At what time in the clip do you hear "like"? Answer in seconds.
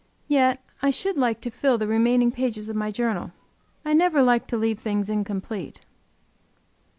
1.15-1.41, 4.23-4.47